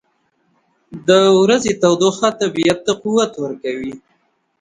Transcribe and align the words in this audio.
•د 1.07 1.09
ورځې 1.41 1.71
تودوخه 1.81 2.29
طبیعت 2.41 2.79
ته 2.85 2.93
قوت 3.01 3.31
ورکوي. 3.43 3.93